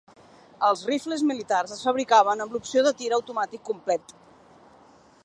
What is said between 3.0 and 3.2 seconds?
tir